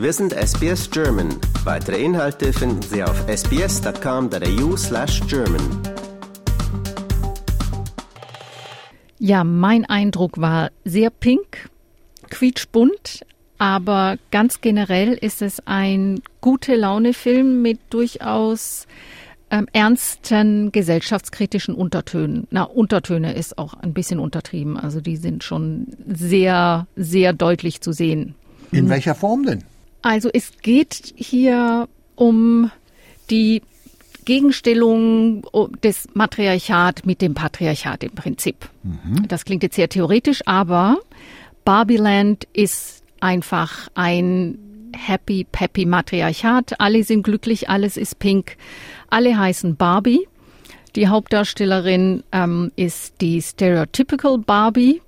Wir 0.00 0.14
sind 0.14 0.32
SBS 0.32 0.90
German. 0.90 1.28
Weitere 1.64 2.02
Inhalte 2.02 2.54
finden 2.54 2.80
Sie 2.80 3.04
auf 3.04 3.22
sbs.com.au 3.28 4.74
slash 4.74 5.20
German. 5.28 5.60
Ja, 9.18 9.44
mein 9.44 9.84
Eindruck 9.84 10.40
war 10.40 10.70
sehr 10.86 11.10
pink, 11.10 11.68
quietschbunt, 12.30 13.26
aber 13.58 14.16
ganz 14.30 14.62
generell 14.62 15.12
ist 15.12 15.42
es 15.42 15.60
ein 15.66 16.22
gute 16.40 16.76
Laune-Film 16.76 17.60
mit 17.60 17.80
durchaus 17.90 18.86
ähm, 19.50 19.66
ernsten 19.74 20.72
gesellschaftskritischen 20.72 21.74
Untertönen. 21.74 22.46
Na, 22.50 22.62
Untertöne 22.62 23.34
ist 23.34 23.58
auch 23.58 23.74
ein 23.74 23.92
bisschen 23.92 24.18
untertrieben. 24.18 24.78
Also 24.78 25.02
die 25.02 25.18
sind 25.18 25.44
schon 25.44 25.88
sehr, 26.06 26.86
sehr 26.96 27.34
deutlich 27.34 27.82
zu 27.82 27.92
sehen. 27.92 28.34
In 28.72 28.88
welcher 28.88 29.14
Form 29.14 29.44
denn? 29.44 29.62
Also 30.02 30.30
es 30.32 30.52
geht 30.62 31.12
hier 31.16 31.88
um 32.16 32.70
die 33.30 33.62
Gegenstellung 34.24 35.42
des 35.82 36.08
Matriarchat 36.14 37.06
mit 37.06 37.22
dem 37.22 37.34
Patriarchat 37.34 38.04
im 38.04 38.12
Prinzip. 38.12 38.68
Mhm. 38.82 39.26
Das 39.28 39.44
klingt 39.44 39.62
jetzt 39.62 39.76
sehr 39.76 39.88
theoretisch, 39.88 40.42
aber 40.46 40.98
Barbieland 41.64 42.46
ist 42.52 43.02
einfach 43.20 43.88
ein 43.94 44.58
happy, 44.96 45.46
peppy 45.50 45.86
Matriarchat. 45.86 46.80
Alle 46.80 47.04
sind 47.04 47.22
glücklich, 47.22 47.68
alles 47.68 47.96
ist 47.96 48.18
pink. 48.18 48.56
Alle 49.08 49.38
heißen 49.38 49.76
Barbie. 49.76 50.26
Die 50.96 51.08
Hauptdarstellerin 51.08 52.24
ähm, 52.32 52.72
ist 52.76 53.20
die 53.20 53.40
Stereotypical 53.40 54.38
Barbie, 54.38 55.00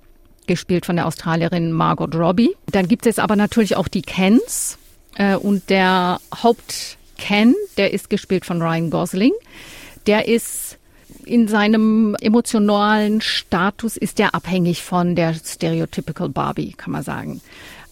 gespielt 0.47 0.85
von 0.85 0.95
der 0.95 1.07
Australierin 1.07 1.71
Margot 1.71 2.15
Robbie. 2.15 2.55
Dann 2.71 2.87
gibt 2.87 3.05
es 3.05 3.19
aber 3.19 3.35
natürlich 3.35 3.75
auch 3.75 3.87
die 3.87 4.01
Kens. 4.01 4.77
Äh, 5.15 5.35
und 5.35 5.69
der 5.69 6.19
Haupt-Ken, 6.43 7.55
der 7.77 7.93
ist 7.93 8.09
gespielt 8.09 8.45
von 8.45 8.61
Ryan 8.61 8.89
Gosling. 8.89 9.33
Der 10.07 10.27
ist 10.27 10.77
in 11.25 11.47
seinem 11.47 12.15
emotionalen 12.19 13.21
Status 13.21 13.97
ist 13.97 14.19
er 14.19 14.35
abhängig 14.35 14.83
von 14.83 15.15
der 15.15 15.33
Stereotypical 15.33 16.29
Barbie, 16.29 16.73
kann 16.75 16.91
man 16.91 17.03
sagen. 17.03 17.41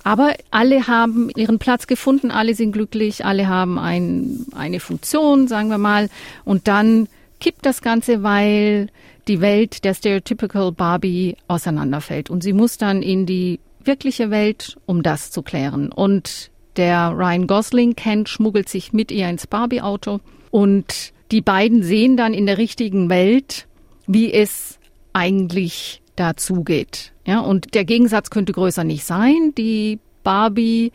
Aber 0.03 0.33
alle 0.50 0.88
haben 0.88 1.30
ihren 1.36 1.59
Platz 1.59 1.88
gefunden, 1.88 2.31
alle 2.31 2.55
sind 2.55 2.72
glücklich, 2.72 3.23
alle 3.23 3.47
haben 3.47 3.78
ein, 3.78 4.45
eine 4.56 4.80
Funktion, 4.80 5.47
sagen 5.47 5.69
wir 5.69 5.78
mal. 5.78 6.09
Und 6.44 6.67
dann 6.67 7.08
kippt 7.39 7.66
das 7.66 7.81
Ganze, 7.81 8.23
weil 8.23 8.88
die 9.28 9.41
Welt 9.41 9.83
der 9.83 9.94
Stereotypical 9.94 10.72
Barbie 10.72 11.38
auseinanderfällt. 11.47 12.30
Und 12.30 12.41
sie 12.41 12.53
muss 12.53 12.78
dann 12.78 13.03
in 13.03 13.25
die 13.25 13.59
wirkliche 13.83 14.31
Welt, 14.31 14.78
um 14.85 15.03
das 15.03 15.30
zu 15.31 15.44
klären. 15.44 15.91
Und 15.91 16.50
der 16.77 17.11
Ryan 17.16 17.47
Gosling 17.47 17.95
kennt, 17.95 18.30
schmuggelt 18.30 18.69
sich 18.69 18.94
mit 18.94 19.11
ihr 19.11 19.30
ins 19.30 19.47
Barbie-Auto. 19.47 20.19
Und 20.50 21.13
die 21.31 21.41
beiden 21.41 21.83
sehen 21.83 22.17
dann 22.17 22.33
in 22.33 22.45
der 22.45 22.58
richtigen 22.58 23.09
Welt, 23.09 23.67
wie 24.08 24.33
es 24.33 24.80
eigentlich 25.13 26.02
dazugeht. 26.16 27.13
Ja, 27.25 27.39
und 27.39 27.73
der 27.73 27.86
Gegensatz 27.86 28.30
könnte 28.30 28.53
größer 28.53 28.83
nicht 28.83 29.05
sein. 29.05 29.53
Die 29.58 30.00
Barbie 30.23 30.91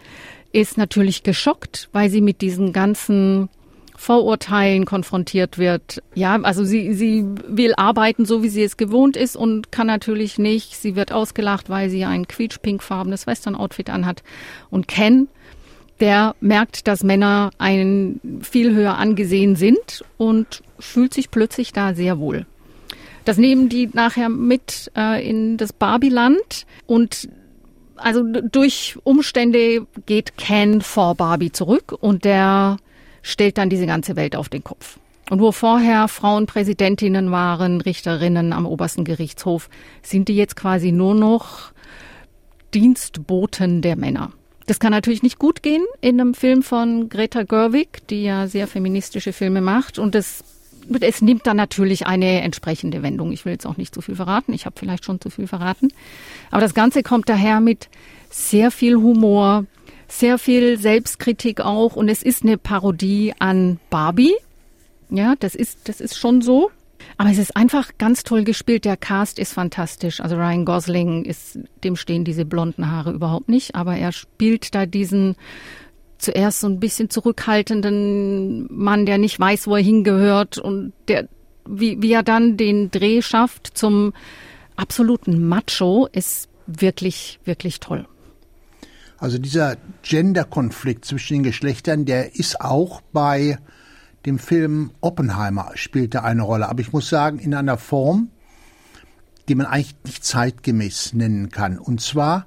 ist 0.52 0.78
natürlich 0.78 1.22
geschockt, 1.22 1.88
weil 1.92 2.11
sie 2.11 2.20
mit 2.20 2.40
diesen 2.40 2.72
ganzen 2.72 3.48
Vorurteilen 3.96 4.84
konfrontiert 4.84 5.56
wird. 5.58 6.02
Ja, 6.14 6.38
also 6.42 6.64
sie, 6.64 6.92
sie 6.92 7.24
will 7.48 7.72
arbeiten, 7.77 8.27
so 8.27 8.42
wie 8.42 8.48
sie 8.48 8.62
es 8.62 8.77
gewohnt 8.77 9.16
ist 9.16 9.36
und 9.36 9.72
kann 9.72 9.86
natürlich 9.86 10.38
nicht. 10.38 10.77
Sie 10.77 10.96
wird 10.96 11.12
ausgelacht, 11.12 11.70
weil 11.70 11.88
sie 11.88 12.05
ein 12.05 12.28
quietschpinkfarbenes 12.28 13.27
Western-Outfit 13.27 13.88
anhat. 13.88 14.22
Und 14.70 14.86
Ken, 14.86 15.28
der 16.00 16.34
merkt, 16.41 16.86
dass 16.89 17.02
Männer 17.02 17.50
ein 17.58 18.20
viel 18.42 18.74
höher 18.74 18.96
angesehen 18.96 19.57
sind 19.57 20.05
und 20.17 20.62
fühlt 20.79 21.14
sich 21.14 21.30
plötzlich 21.30 21.73
da 21.73 21.95
sehr 21.95 22.18
wohl. 22.18 22.46
Das 23.24 23.39
nehmen 23.39 23.68
die 23.68 23.89
nachher 23.92 24.29
mit 24.29 24.90
äh, 24.96 25.29
in 25.29 25.57
das 25.57 25.73
Barbieland 25.73 26.67
und 26.86 27.29
also 27.96 28.23
durch 28.23 28.96
Umstände 29.05 29.86
geht 30.05 30.36
Ken 30.36 30.80
vor 30.83 31.14
Barbie 31.14 31.51
zurück 31.51 31.96
und 31.98 32.24
der 32.24 32.77
stellt 33.23 33.58
dann 33.58 33.70
diese 33.70 33.86
ganze 33.86 34.17
Welt 34.17 34.36
auf 34.36 34.48
den 34.48 34.63
Kopf. 34.63 34.98
Und 35.28 35.40
wo 35.40 35.51
vorher 35.51 36.07
Frauenpräsidentinnen 36.07 37.33
waren, 37.33 37.80
Richterinnen 37.80 38.52
am 38.52 38.64
obersten 38.64 39.05
Gerichtshof, 39.05 39.68
sind 40.02 40.28
die 40.28 40.36
jetzt 40.36 40.55
quasi 40.55 40.92
nur 40.92 41.14
noch 41.14 41.73
Dienstboten 42.74 43.83
der 43.83 43.96
Männer. 43.96 44.30
Das 44.66 44.80
kann 44.80 44.90
natürlich 44.90 45.22
nicht 45.22 45.38
gut 45.38 45.62
gehen 45.62 45.84
in 46.00 46.20
einem 46.20 46.34
Film 46.34 46.62
von 46.62 47.08
Greta 47.08 47.44
Gerwig, 47.44 48.06
die 48.08 48.24
ja 48.24 48.48
sehr 48.48 48.66
feministische 48.66 49.32
Filme 49.32 49.60
macht. 49.60 49.98
Und 49.98 50.14
das 50.14 50.44
es 51.00 51.20
nimmt 51.20 51.46
dann 51.46 51.56
natürlich 51.56 52.06
eine 52.06 52.42
entsprechende 52.42 53.02
Wendung. 53.02 53.32
Ich 53.32 53.44
will 53.44 53.52
jetzt 53.52 53.66
auch 53.66 53.77
nicht 53.77 53.94
zu 53.94 54.00
viel 54.00 54.16
verraten. 54.16 54.52
Ich 54.52 54.66
habe 54.66 54.77
vielleicht 54.78 55.04
schon 55.04 55.20
zu 55.20 55.30
viel 55.30 55.46
verraten. 55.46 55.88
Aber 56.50 56.60
das 56.60 56.74
Ganze 56.74 57.02
kommt 57.02 57.28
daher 57.28 57.60
mit 57.60 57.88
sehr 58.30 58.70
viel 58.70 58.96
Humor, 58.96 59.64
sehr 60.08 60.38
viel 60.38 60.78
Selbstkritik 60.78 61.60
auch. 61.60 61.96
Und 61.96 62.08
es 62.08 62.22
ist 62.22 62.42
eine 62.42 62.58
Parodie 62.58 63.34
an 63.38 63.80
Barbie. 63.90 64.34
Ja, 65.10 65.34
das 65.38 65.54
ist, 65.54 65.88
das 65.88 66.00
ist 66.00 66.16
schon 66.16 66.42
so. 66.42 66.70
Aber 67.18 67.30
es 67.30 67.38
ist 67.38 67.56
einfach 67.56 67.92
ganz 67.98 68.24
toll 68.24 68.44
gespielt. 68.44 68.84
Der 68.84 68.96
Cast 68.96 69.38
ist 69.38 69.54
fantastisch. 69.54 70.20
Also 70.20 70.36
Ryan 70.36 70.64
Gosling 70.64 71.24
ist, 71.24 71.58
dem 71.82 71.96
stehen 71.96 72.24
diese 72.24 72.44
blonden 72.44 72.90
Haare 72.90 73.12
überhaupt 73.12 73.48
nicht. 73.48 73.74
Aber 73.74 73.96
er 73.96 74.12
spielt 74.12 74.74
da 74.74 74.84
diesen 74.84 75.36
zuerst 76.18 76.60
so 76.60 76.66
ein 76.66 76.80
bisschen 76.80 77.10
zurückhaltenden 77.10 78.68
Mann, 78.70 79.06
der 79.06 79.18
nicht 79.18 79.38
weiß, 79.38 79.66
wo 79.66 79.77
er 79.77 79.82
hingehört 79.82 80.58
und 80.58 80.92
der, 81.08 81.28
wie, 81.66 82.00
wie 82.00 82.12
er 82.12 82.22
dann 82.22 82.56
den 82.56 82.90
Dreh 82.90 83.22
schafft 83.22 83.77
zum 83.77 84.12
absoluten 84.77 85.46
Macho, 85.46 86.08
ist 86.12 86.48
wirklich, 86.66 87.38
wirklich 87.44 87.80
toll. 87.80 88.06
Also 89.18 89.38
dieser 89.38 89.77
Gender-Konflikt 90.02 91.04
zwischen 91.04 91.34
den 91.34 91.42
Geschlechtern, 91.44 92.04
der 92.04 92.34
ist 92.34 92.60
auch 92.60 93.00
bei 93.12 93.58
dem 94.27 94.39
Film 94.39 94.91
Oppenheimer 95.01 95.70
spielte 95.75 96.23
eine 96.23 96.42
Rolle. 96.42 96.69
Aber 96.69 96.81
ich 96.81 96.92
muss 96.92 97.09
sagen, 97.09 97.39
in 97.39 97.55
einer 97.55 97.79
Form, 97.79 98.31
die 99.48 99.55
man 99.55 99.67
eigentlich 99.67 99.97
nicht 100.05 100.25
zeitgemäß 100.25 101.14
nennen 101.14 101.51
kann. 101.51 101.79
Und 101.79 102.01
zwar 102.01 102.47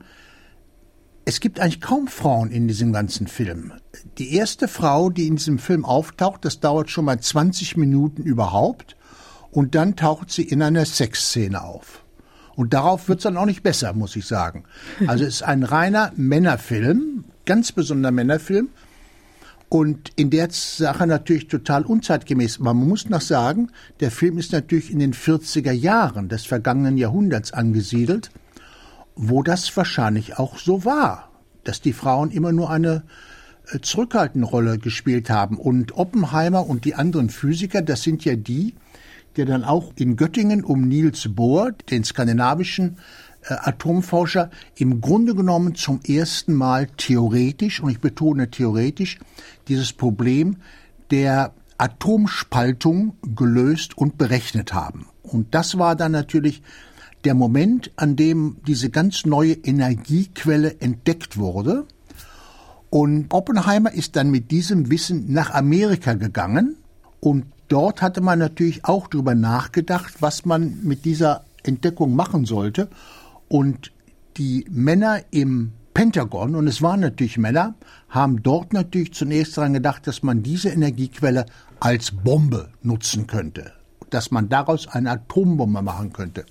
es 1.30 1.40
gibt 1.40 1.60
eigentlich 1.60 1.80
kaum 1.80 2.08
Frauen 2.08 2.50
in 2.50 2.68
diesem 2.68 2.92
ganzen 2.92 3.28
Film. 3.28 3.72
Die 4.18 4.34
erste 4.34 4.68
Frau, 4.68 5.12
die 5.12 5.28
in 5.28 5.36
diesem 5.36 5.60
Film 5.60 5.86
auftaucht, 5.86 6.44
das 6.44 6.60
dauert 6.60 6.90
schon 6.90 7.06
mal 7.06 7.20
20 7.20 7.78
Minuten 7.78 8.24
überhaupt. 8.24 8.96
Und 9.52 9.76
dann 9.76 9.96
taucht 9.96 10.32
sie 10.32 10.42
in 10.42 10.64
einer 10.64 10.86
Sexszene 10.86 11.64
auf. 11.64 12.04
Und 12.56 12.74
darauf 12.74 13.08
wird 13.10 13.20
es 13.20 13.24
dann 13.24 13.38
auch 13.38 13.46
nicht 13.46 13.62
besser, 13.62 13.94
muss 13.94 14.16
ich 14.16 14.26
sagen. 14.26 14.64
Also 15.06 15.24
es 15.24 15.36
ist 15.36 15.44
ein 15.44 15.62
reiner 15.62 16.12
Männerfilm, 16.16 17.26
ganz 17.46 17.72
besonderer 17.74 18.12
Männerfilm. 18.12 18.70
Und 19.70 20.12
in 20.16 20.32
der 20.32 20.50
Sache 20.52 21.06
natürlich 21.06 21.48
total 21.48 21.84
unzeitgemäß. 21.86 22.60
Man 22.60 22.76
muss 22.76 23.08
noch 23.08 23.22
sagen, 23.22 23.70
der 24.00 24.10
Film 24.10 24.40
ist 24.40 24.52
natürlich 24.52 24.92
in 24.92 24.98
den 25.00 25.14
40er 25.14 25.72
Jahren 25.72 26.28
des 26.28 26.46
vergangenen 26.46 26.98
Jahrhunderts 26.98 27.54
angesiedelt 27.54 28.32
wo 29.22 29.44
das 29.44 29.76
wahrscheinlich 29.76 30.40
auch 30.40 30.58
so 30.58 30.86
war, 30.86 31.30
dass 31.66 31.82
die 31.82 31.92
Frauen 31.92 32.32
immer 32.32 32.54
nur 32.54 32.70
eine 32.70 33.04
äh, 33.70 33.80
zurückhaltende 33.82 34.48
Rolle 34.48 34.78
gespielt 34.78 35.30
haben. 35.30 35.58
Und 35.58 35.98
Oppenheimer 35.98 36.66
und 36.66 36.86
die 36.86 36.96
anderen 36.96 37.30
Physiker, 37.30 37.82
das 37.82 38.02
sind 38.02 38.24
ja 38.24 38.38
die, 38.38 38.76
die 39.36 39.44
dann 39.44 39.66
auch 39.66 39.92
in 39.98 40.16
Göttingen 40.16 40.64
um 40.64 40.88
Niels 40.88 41.28
Bohr, 41.36 41.74
den 41.90 42.06
skandinavischen 42.06 42.98
Atomforscher, 43.46 44.50
im 44.76 45.02
Grunde 45.02 45.36
genommen 45.36 45.76
zum 45.76 46.00
ersten 46.08 46.54
Mal 46.54 46.88
theoretisch, 46.98 47.82
und 47.82 47.90
ich 47.90 48.00
betone 48.00 48.50
theoretisch, 48.52 49.20
dieses 49.68 49.94
Problem 49.94 50.58
der 51.12 51.54
Atomspaltung 51.78 53.14
gelöst 53.36 53.98
und 53.98 54.18
berechnet 54.18 54.74
haben. 54.74 55.08
Und 55.24 55.56
das 55.56 55.78
war 55.78 55.96
dann 55.96 56.12
natürlich 56.12 56.62
der 57.24 57.34
Moment, 57.34 57.92
an 57.96 58.16
dem 58.16 58.58
diese 58.68 58.90
ganz 58.90 59.26
neue 59.26 59.54
Energiequelle 59.54 60.80
entdeckt 60.80 61.38
wurde. 61.38 61.86
Und 62.90 63.34
Oppenheimer 63.34 63.94
ist 63.94 64.16
dann 64.16 64.32
mit 64.32 64.52
diesem 64.52 64.90
Wissen 64.90 65.32
nach 65.32 65.52
Amerika 65.52 66.14
gegangen 66.14 66.76
und 67.20 67.46
dort 67.68 68.02
hatte 68.02 68.22
man 68.22 68.40
natürlich 68.40 68.86
auch 68.86 69.08
darüber 69.08 69.36
nachgedacht, 69.36 70.16
was 70.22 70.46
man 70.46 70.80
mit 70.84 71.06
dieser 71.06 71.46
Entdeckung 71.64 72.16
machen 72.16 72.46
sollte. 72.46 72.90
Und 73.50 73.92
die 74.38 74.66
Männer 74.70 75.20
im 75.32 75.74
Pentagon, 75.94 76.56
und 76.56 76.68
es 76.68 76.82
waren 76.82 77.02
natürlich 77.02 77.38
Männer, 77.38 77.76
haben 78.08 78.42
dort 78.42 78.72
natürlich 78.72 79.14
zunächst 79.14 79.58
daran 79.58 79.74
gedacht, 79.74 80.08
dass 80.08 80.24
man 80.24 80.44
diese 80.44 80.70
Energiequelle 80.70 81.46
als 81.80 82.12
Bombe 82.12 82.70
nutzen 82.84 83.28
könnte, 83.28 83.74
dass 84.10 84.32
man 84.32 84.48
daraus 84.48 84.88
eine 84.88 85.12
Atombombe 85.12 85.82
machen 85.82 86.14
könnte. 86.14 86.46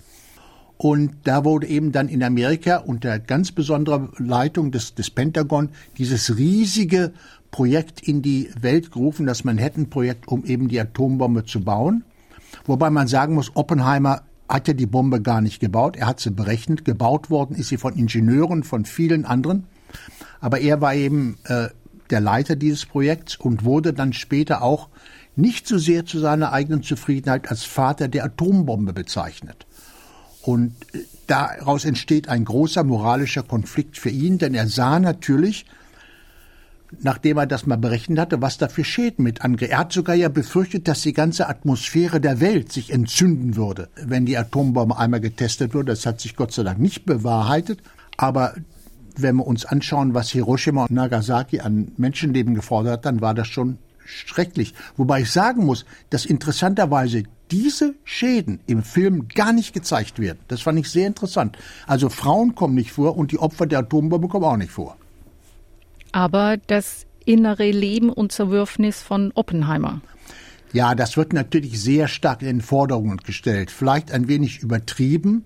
Und 0.77 1.13
da 1.25 1.45
wurde 1.45 1.67
eben 1.67 1.91
dann 1.91 2.09
in 2.09 2.23
Amerika 2.23 2.77
unter 2.77 3.19
ganz 3.19 3.51
besonderer 3.51 4.11
Leitung 4.19 4.71
des, 4.71 4.95
des 4.95 5.11
Pentagon 5.11 5.71
dieses 5.97 6.37
riesige 6.37 7.13
Projekt 7.51 8.07
in 8.07 8.23
die 8.23 8.51
Welt 8.61 8.93
gerufen, 8.93 9.27
das 9.27 9.45
Manhattan-Projekt, 9.45 10.29
um 10.29 10.45
eben 10.45 10.69
die 10.69 10.79
Atombombe 10.79 11.45
zu 11.45 11.63
bauen. 11.63 12.05
Wobei 12.65 12.91
man 12.91 13.09
sagen 13.09 13.35
muss, 13.35 13.57
Oppenheimer 13.57 14.23
hat 14.49 14.69
ja 14.69 14.75
die 14.75 14.87
Bombe 14.87 15.21
gar 15.21 15.41
nicht 15.41 15.61
gebaut. 15.61 15.97
Er 15.97 16.07
hat 16.07 16.21
sie 16.21 16.31
berechnet. 16.31 16.85
Gebaut 16.85 17.31
worden 17.31 17.57
ist 17.57 17.69
sie 17.69 17.77
von 17.77 17.95
Ingenieuren, 17.95 18.63
von 18.63 18.85
vielen 18.85 19.25
anderen. 19.25 19.65
Aber 20.41 20.61
er 20.61 20.81
war 20.81 20.95
eben 20.95 21.39
äh, 21.45 21.69
der 22.11 22.21
Leiter 22.21 22.57
dieses 22.57 22.87
Projekts 22.87 23.37
und 23.37 23.65
wurde 23.65 23.93
dann 23.93 24.13
später 24.13 24.63
auch 24.63 24.89
nicht 25.37 25.67
so 25.69 25.79
sehr 25.79 26.05
zu 26.05 26.19
seiner 26.19 26.53
eigenen 26.53 26.83
Zufriedenheit 26.83 27.49
als 27.51 27.65
Vater 27.65 28.09
der 28.09 28.25
Atombombe 28.25 28.93
bezeichnet. 28.93 29.67
Und 30.43 30.75
äh, 30.95 31.01
daraus 31.27 31.85
entsteht 31.85 32.29
ein 32.29 32.45
großer 32.45 32.85
moralischer 32.85 33.43
Konflikt 33.43 33.99
für 33.99 34.11
ihn, 34.11 34.39
denn 34.39 34.55
er 34.55 34.67
sah 34.67 34.99
natürlich, 34.99 35.67
nachdem 37.01 37.39
er 37.39 37.47
das 37.47 37.67
mal 37.67 37.77
berechnet 37.77 38.19
hatte, 38.19 38.41
was 38.43 38.59
da 38.59 38.69
für 38.69 38.85
Schäden 38.85 39.23
mit 39.25 39.43
angeht. 39.43 39.71
Er 39.71 39.79
hat 39.79 39.93
sogar 39.93 40.15
ja 40.15 40.29
befürchtet, 40.29 40.89
dass 40.89 41.03
die 41.03 41.13
ganze 41.13 41.49
Atmosphäre 41.49 42.21
der 42.21 42.41
Welt 42.41 42.73
sich 42.73 42.93
entzünden 42.93 43.57
würde, 43.57 43.89
wenn 44.05 44.27
die 44.27 44.37
Atombombe 44.37 44.99
einmal 44.99 45.21
getestet 45.21 45.75
würde. 45.75 45.93
Das 45.93 46.07
hat 46.07 46.21
sich 46.21 46.37
Gott 46.37 46.53
sei 46.53 46.63
Dank 46.63 46.79
nicht 46.79 47.05
bewahrheitet. 47.05 47.81
Aber 48.17 48.55
wenn 49.17 49.37
wir 49.37 49.47
uns 49.47 49.65
anschauen, 49.65 50.15
was 50.15 50.31
Hiroshima 50.31 50.85
und 50.85 50.91
Nagasaki 50.91 51.61
an 51.61 51.93
Menschenleben 51.97 52.55
gefordert 52.55 52.93
hat, 52.93 53.05
dann 53.07 53.21
war 53.21 53.35
das 53.35 53.49
schon 53.49 53.79
schrecklich. 54.05 54.75
Wobei 54.97 55.23
ich 55.23 55.31
sagen 55.31 55.65
muss, 55.67 55.85
dass 56.11 56.25
interessanterweise 56.25 57.25
diese 57.51 57.95
Schäden 58.05 58.61
im 58.67 58.83
Film 58.83 59.29
gar 59.29 59.53
nicht 59.53 59.73
gezeigt 59.73 60.19
werden. 60.19 60.39
Das 60.49 60.63
fand 60.63 60.79
ich 60.79 60.91
sehr 60.91 61.07
interessant. 61.07 61.59
Also 61.87 62.09
Frauen 62.09 62.55
kommen 62.55 62.75
nicht 62.75 62.93
vor 62.93 63.17
und 63.17 63.33
die 63.33 63.39
Opfer 63.39 63.67
der 63.67 63.81
Atombombe 63.81 64.29
kommen 64.29 64.45
auch 64.45 64.57
nicht 64.57 64.73
vor. 64.73 64.97
Aber 66.13 66.57
das 66.67 67.07
innere 67.25 67.71
Leben 67.71 68.11
und 68.11 68.33
Zerwürfnis 68.33 69.03
von 69.03 69.33
Oppenheimer. 69.35 70.01
Ja, 70.73 70.95
das 70.95 71.17
wird 71.17 71.33
natürlich 71.33 71.81
sehr 71.81 72.09
stark 72.09 72.43
in 72.43 72.49
den 72.49 72.61
Forderungen 72.61 73.19
gestellt. 73.19 73.71
Vielleicht 73.71 74.13
ein 74.13 74.29
wenig 74.29 74.61
übertrieben. 74.61 75.45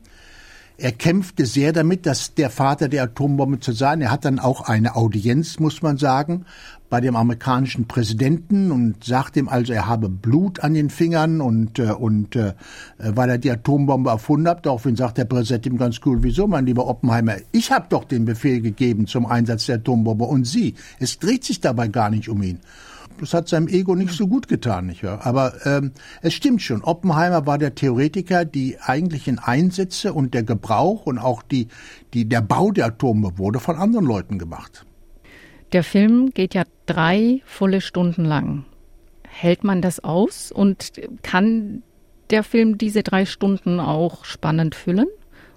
Er 0.82 0.90
kämpfte 0.90 1.46
sehr 1.46 1.72
damit, 1.72 2.06
dass 2.06 2.34
der 2.34 2.50
Vater 2.50 2.88
der 2.88 3.04
Atombombe 3.04 3.60
zu 3.60 3.70
sein. 3.70 4.00
Er 4.00 4.10
hat 4.10 4.24
dann 4.24 4.40
auch 4.40 4.62
eine 4.62 4.96
Audienz, 4.96 5.60
muss 5.60 5.80
man 5.80 5.96
sagen, 5.96 6.44
bei 6.90 7.00
dem 7.00 7.14
amerikanischen 7.14 7.86
Präsidenten 7.86 8.72
und 8.72 9.04
sagt 9.04 9.36
ihm 9.36 9.48
also, 9.48 9.72
er 9.72 9.86
habe 9.86 10.08
Blut 10.08 10.58
an 10.58 10.74
den 10.74 10.90
Fingern 10.90 11.40
und, 11.40 11.78
äh, 11.78 11.92
und 11.92 12.34
äh, 12.34 12.54
weil 12.98 13.30
er 13.30 13.38
die 13.38 13.52
Atombombe 13.52 14.10
erfunden 14.10 14.48
hat. 14.48 14.66
Daraufhin 14.66 14.96
sagt 14.96 15.18
der 15.18 15.24
Präsident 15.24 15.66
ihm 15.66 15.78
ganz 15.78 16.00
cool, 16.04 16.24
wieso, 16.24 16.48
mein 16.48 16.66
lieber 16.66 16.88
Oppenheimer, 16.88 17.36
ich 17.52 17.70
habe 17.70 17.86
doch 17.88 18.02
den 18.02 18.24
Befehl 18.24 18.60
gegeben 18.60 19.06
zum 19.06 19.26
Einsatz 19.26 19.66
der 19.66 19.76
Atombombe 19.76 20.24
und 20.24 20.48
Sie. 20.48 20.74
Es 20.98 21.20
dreht 21.20 21.44
sich 21.44 21.60
dabei 21.60 21.86
gar 21.86 22.10
nicht 22.10 22.28
um 22.28 22.42
ihn. 22.42 22.58
Das 23.22 23.34
hat 23.34 23.48
seinem 23.48 23.68
Ego 23.68 23.94
nicht 23.94 24.10
so 24.10 24.26
gut 24.26 24.48
getan, 24.48 24.86
nicht 24.86 25.04
wahr? 25.04 25.24
Aber 25.24 25.54
ähm, 25.64 25.92
es 26.22 26.34
stimmt 26.34 26.60
schon. 26.60 26.82
Oppenheimer 26.82 27.46
war 27.46 27.56
der 27.56 27.76
Theoretiker, 27.76 28.44
die 28.44 28.78
eigentlichen 28.80 29.38
Einsätze 29.38 30.12
und 30.12 30.34
der 30.34 30.42
Gebrauch 30.42 31.06
und 31.06 31.20
auch 31.20 31.44
die, 31.44 31.68
die, 32.14 32.28
der 32.28 32.40
Bau 32.40 32.72
der 32.72 32.86
Atombombe 32.86 33.38
wurde 33.38 33.60
von 33.60 33.76
anderen 33.76 34.06
Leuten 34.06 34.40
gemacht. 34.40 34.84
Der 35.72 35.84
Film 35.84 36.30
geht 36.34 36.52
ja 36.54 36.64
drei 36.86 37.42
volle 37.44 37.80
Stunden 37.80 38.24
lang. 38.24 38.64
Hält 39.28 39.62
man 39.62 39.82
das 39.82 40.02
aus 40.02 40.50
und 40.50 40.90
kann 41.22 41.84
der 42.30 42.42
Film 42.42 42.76
diese 42.76 43.04
drei 43.04 43.24
Stunden 43.24 43.78
auch 43.78 44.24
spannend 44.24 44.74
füllen? 44.74 45.06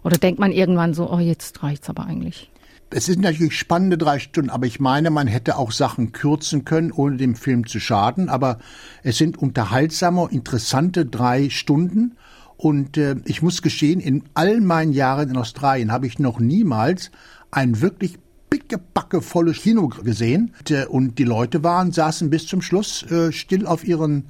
Oder 0.03 0.19
denkt 0.19 0.39
man 0.39 0.51
irgendwann 0.51 0.93
so, 0.93 1.11
oh, 1.11 1.17
jetzt 1.17 1.63
reicht's 1.63 1.89
aber 1.89 2.05
eigentlich? 2.05 2.51
Es 2.91 3.05
sind 3.05 3.21
natürlich 3.21 3.57
spannende 3.57 3.97
drei 3.97 4.19
Stunden, 4.19 4.49
aber 4.49 4.67
ich 4.67 4.79
meine, 4.79 5.09
man 5.09 5.27
hätte 5.27 5.57
auch 5.57 5.71
Sachen 5.71 6.11
kürzen 6.11 6.65
können, 6.65 6.91
ohne 6.91 7.17
dem 7.17 7.35
Film 7.35 7.67
zu 7.67 7.79
schaden. 7.79 8.29
Aber 8.29 8.59
es 9.03 9.17
sind 9.17 9.37
unterhaltsame, 9.37 10.27
interessante 10.31 11.05
drei 11.05 11.49
Stunden. 11.49 12.15
Und 12.57 12.97
äh, 12.97 13.15
ich 13.25 13.41
muss 13.41 13.61
gestehen, 13.61 13.99
in 13.99 14.23
all 14.33 14.61
meinen 14.61 14.93
Jahren 14.93 15.29
in 15.29 15.37
Australien 15.37 15.91
habe 15.91 16.07
ich 16.07 16.19
noch 16.19 16.39
niemals 16.39 17.11
einen 17.51 17.81
wirklich 17.81 18.17
pickebacke 18.49 19.21
volles 19.21 19.57
Kino 19.57 19.87
gesehen 19.87 20.53
äh, 20.69 20.85
und 20.85 21.19
die 21.19 21.23
Leute 21.23 21.63
waren, 21.63 21.91
saßen 21.91 22.29
bis 22.29 22.47
zum 22.47 22.61
Schluss 22.61 23.03
äh, 23.11 23.31
still 23.31 23.65
auf 23.65 23.83
ihren 23.83 24.29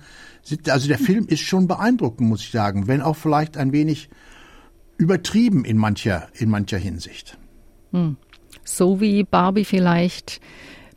also 0.70 0.88
der 0.88 1.00
Film 1.00 1.26
ist 1.28 1.42
schon 1.42 1.68
beeindruckend, 1.68 2.30
muss 2.30 2.42
ich 2.42 2.52
sagen, 2.52 2.88
wenn 2.88 3.02
auch 3.02 3.16
vielleicht 3.16 3.58
ein 3.58 3.72
wenig 3.72 4.10
übertrieben 4.98 5.66
in 5.66 5.78
mancher, 5.78 6.28
in 6.34 6.50
mancher 6.50 6.78
Hinsicht. 6.78 7.38
Hm. 7.92 8.18
So 8.64 9.02
wie 9.02 9.24
Barbie 9.24 9.66
vielleicht 9.66 10.40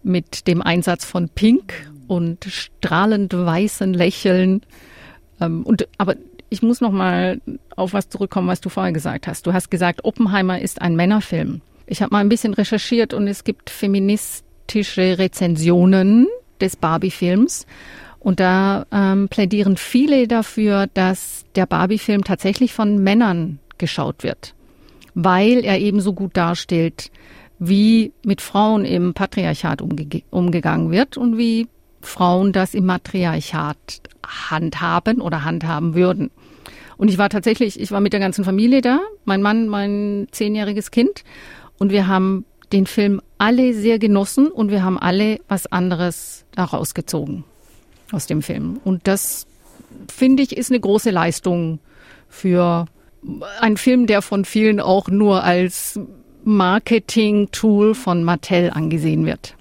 mit 0.02 0.46
dem 0.46 0.62
Einsatz 0.62 1.05
von 1.05 1.28
Pink 1.28 1.90
und 2.06 2.44
strahlend 2.44 3.34
weißen 3.34 3.93
Lächeln. 3.94 4.62
Ähm, 5.40 5.62
und, 5.64 5.87
aber 5.99 6.16
ich 6.50 6.62
muss 6.62 6.81
noch 6.81 6.93
mal 6.93 7.40
auf 7.76 7.93
was 7.93 8.08
zurückkommen, 8.08 8.49
was 8.49 8.60
du 8.60 8.69
vorher 8.69 8.93
gesagt 8.93 9.26
hast. 9.26 9.46
Du 9.46 9.52
hast 9.52 9.70
gesagt, 9.70 10.05
Oppenheimer 10.05 10.60
ist 10.60 10.81
ein 10.81 10.96
Männerfilm. 10.96 11.60
Ich 11.87 12.02
habe 12.02 12.14
mal 12.14 12.20
ein 12.20 12.28
bisschen 12.28 12.55
recherchiert 12.55 13.14
und 13.14 13.28
es 13.28 13.44
gibt 13.44 13.70
feministische 13.70 15.19
Rezensionen 15.19 16.26
des 16.60 16.76
Barbie-Films. 16.76 17.66
Und 18.20 18.40
da 18.40 18.87
ähm, 18.90 19.28
plädieren 19.28 19.76
viele 19.76 20.26
dafür, 20.26 20.88
dass 20.93 21.44
der 21.55 21.66
Barbie-Film 21.66 22.25
tatsächlich 22.25 22.72
von 22.72 23.02
Männern 23.02 23.58
geschaut 23.78 24.25
wird, 24.25 24.55
weil 25.14 25.64
er 25.64 25.78
eben 25.78 26.00
so 26.00 26.12
gut 26.12 26.37
darstellt, 26.37 27.10
wie 27.58 28.12
mit 28.25 28.40
Frauen 28.40 28.84
im 28.84 29.14
Patriarchat 29.14 29.82
umge 29.82 30.06
umgegangen 30.31 30.90
wird 30.90 31.16
und 31.16 31.37
wie 31.37 31.69
Frauen 32.00 32.52
das 32.52 32.75
im 32.75 32.87
Matriarchat 32.87 33.76
handhaben 34.25 35.20
oder 35.20 35.44
handhaben 35.44 35.94
würden. 35.94 36.31
Und 36.96 37.08
ich 37.08 37.19
war 37.19 37.28
tatsächlich, 37.28 37.81
ich 37.81 37.90
war 37.90 38.00
mit 38.00 38.12
der 38.12 38.20
ganzen 38.20 38.44
Familie 38.44 38.81
da, 38.81 39.00
mein 39.25 39.43
Mann, 39.43 39.69
mein 39.69 40.26
zehnjähriges 40.31 40.90
Kind. 40.90 41.25
Und 41.78 41.93
wir 41.93 42.08
haben 42.08 42.44
den 42.72 42.87
Film 42.87 43.20
alle 43.38 43.72
sehr 43.72 43.99
genossen 43.99 44.49
und 44.49 44.70
wir 44.70 44.82
haben 44.82 44.99
alle 44.99 45.38
was 45.49 45.66
anderes 45.66 46.44
daraus 46.52 46.94
gezogen 46.94 47.44
aus 48.12 48.26
dem 48.26 48.43
Film. 48.43 48.81
Und 48.84 49.06
das 49.06 49.46
finde 50.12 50.43
ich 50.43 50.56
ist 50.56 50.70
eine 50.70 50.81
große 50.81 51.10
Leistung 51.10 51.78
für 52.28 52.87
einen 53.60 53.76
Film, 53.76 54.06
der 54.06 54.22
von 54.22 54.44
vielen 54.44 54.81
auch 54.81 55.08
nur 55.08 55.44
als 55.44 55.99
Marketing-Tool 56.49 57.94
von 57.94 58.25
Mattel 58.25 58.70
angesehen 58.70 59.27
wird. 59.27 59.55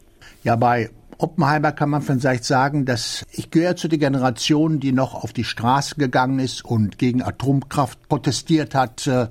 Ja, 0.44 0.56
bei 0.56 0.90
Oppenheimer 1.18 1.74
kann 1.74 1.90
man 1.90 2.02
vielleicht 2.02 2.46
sagen, 2.46 2.86
dass 2.86 3.26
ich 3.32 3.52
gehöre 3.52 3.76
zu 3.76 3.90
der 3.90 4.00
Generation, 4.00 4.80
die 4.80 4.94
noch 4.94 5.14
auf 5.14 5.34
die 5.34 5.44
Straße 5.44 5.96
gegangen 5.96 6.40
ist 6.40 6.64
und 6.64 6.98
gegen 6.98 7.22
Atomkraft 7.22 8.08
protestiert 8.08 8.74
hat, 8.74 9.06
äh, 9.08 9.28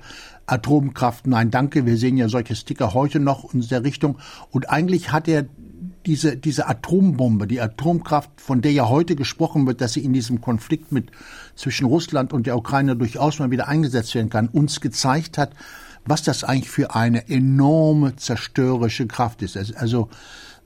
Atomkraft, 0.47 1.27
nein, 1.27 1.51
danke. 1.51 1.87
Wir 1.87 1.97
sehen 1.97 2.17
ja 2.17 2.29
solche 2.29 2.55
Sticker 2.55 2.93
heute 2.93 3.21
noch 3.21 3.53
in 3.55 3.67
der 3.67 3.83
Richtung. 3.85 4.19
Und 4.51 4.71
eigentlich 4.71 5.11
hat 5.11 5.27
er 5.27 5.47
diese, 6.05 6.37
diese 6.37 6.69
Atombombe, 6.69 7.47
die 7.47 7.61
Atomkraft, 7.61 8.31
von 8.37 8.61
der 8.61 8.73
ja 8.73 8.89
heute 8.89 9.17
gesprochen 9.17 9.67
wird, 9.67 9.81
dass 9.81 9.95
sie 9.95 10.05
in 10.05 10.13
diesem 10.13 10.41
Konflikt 10.41 10.93
mit 10.93 11.11
zwischen 11.57 11.87
Russland 11.87 12.33
und 12.33 12.47
der 12.47 12.57
Ukraine 12.57 12.95
durchaus 12.95 13.39
mal 13.39 13.51
wieder 13.51 13.67
eingesetzt 13.67 14.15
werden 14.15 14.31
kann, 14.31 14.49
uns 14.49 14.81
gezeigt 14.81 15.37
hat, 15.39 15.51
was 16.07 16.23
das 16.23 16.45
eigentlich 16.45 16.71
für 16.71 16.95
eine 16.95 17.29
enorme 17.29 18.17
zerstörerische 18.17 19.07
Kraft 19.07 19.43
ist. 19.43 19.57
Also 19.77 20.09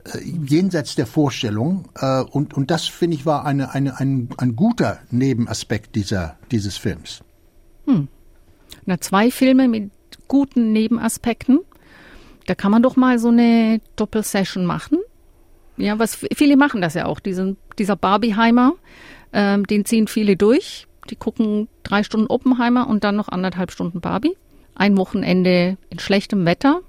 äh, 0.05 0.19
jenseits 0.23 0.95
der 0.95 1.07
Vorstellung. 1.07 1.89
Äh, 1.95 2.21
und, 2.21 2.53
und 2.53 2.71
das, 2.71 2.85
finde 2.85 3.15
ich, 3.17 3.25
war 3.25 3.45
eine, 3.45 3.73
eine, 3.73 3.99
ein, 3.99 4.29
ein 4.37 4.55
guter 4.55 4.99
Nebenaspekt 5.11 5.95
dieser, 5.95 6.37
dieses 6.51 6.77
Films. 6.77 7.23
Hm. 7.85 8.07
Na, 8.85 8.99
zwei 8.99 9.31
Filme 9.31 9.67
mit 9.67 9.91
guten 10.27 10.71
Nebenaspekten. 10.71 11.59
Da 12.47 12.55
kann 12.55 12.71
man 12.71 12.81
doch 12.81 12.95
mal 12.95 13.19
so 13.19 13.29
eine 13.29 13.81
Doppelsession 13.95 14.65
machen. 14.65 14.97
Ja, 15.77 15.99
was 15.99 16.15
viele 16.35 16.57
machen 16.57 16.81
das 16.81 16.93
ja 16.93 17.05
auch. 17.05 17.19
Diesen, 17.19 17.57
dieser 17.77 17.95
Barbieheimer, 17.95 18.73
ähm, 19.33 19.65
den 19.67 19.85
ziehen 19.85 20.07
viele 20.07 20.35
durch. 20.35 20.87
Die 21.09 21.15
gucken 21.15 21.67
drei 21.83 22.03
Stunden 22.03 22.27
Oppenheimer 22.27 22.87
und 22.87 23.03
dann 23.03 23.15
noch 23.15 23.29
anderthalb 23.29 23.71
Stunden 23.71 24.01
Barbie. 24.01 24.35
Ein 24.81 24.97
Wochenende 24.97 25.77
in 25.91 25.99
schlechtem 25.99 26.43
Wetter. 26.43 26.81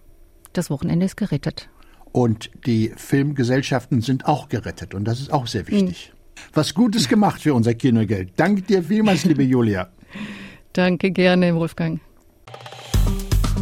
Das 0.54 0.70
Wochenende 0.70 1.04
ist 1.04 1.18
gerettet. 1.18 1.68
Und 2.10 2.50
die 2.64 2.90
Filmgesellschaften 2.96 4.00
sind 4.00 4.24
auch 4.24 4.48
gerettet. 4.48 4.94
Und 4.94 5.04
das 5.04 5.20
ist 5.20 5.30
auch 5.30 5.46
sehr 5.46 5.68
wichtig. 5.68 6.10
Mhm. 6.10 6.16
Was 6.54 6.72
Gutes 6.72 7.10
gemacht 7.10 7.42
für 7.42 7.52
unser 7.52 7.74
Kinogeld. 7.74 8.30
Danke 8.36 8.62
dir 8.62 8.82
vielmals, 8.82 9.26
liebe 9.26 9.42
Julia. 9.42 9.90
Danke 10.72 11.10
gerne, 11.10 11.54
Wolfgang. 11.54 12.00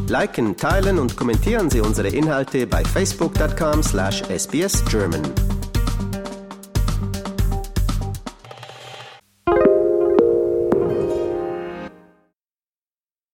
Liken, 0.07 0.57
teilen 0.57 1.01
und 1.01 1.17
kommentieren 1.17 1.69
Sie 1.69 1.81
unsere 1.81 2.07
Inhalte 2.07 2.69
bei 2.69 2.85
facebook.com/sbsgerman. 2.85 5.50